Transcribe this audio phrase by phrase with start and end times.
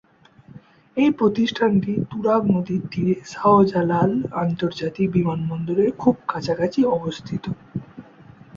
[0.97, 4.11] এই প্রতিষ্ঠানটি তুরাগ নদীর তীরে শাহজালাল
[4.43, 7.43] আন্তর্জাতিক বিমানবন্দরের খুব কাছাকাছি অবস্থিত।